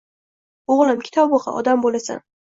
O‘g‘lim, 0.75 1.03
kitob 1.09 1.37
o‘qi, 1.41 1.55
odam 1.61 1.87
bo‘lasan. 1.87 2.27